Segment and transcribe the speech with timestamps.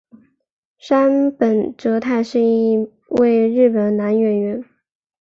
[0.79, 4.65] 杉本哲太是一位日本男演员。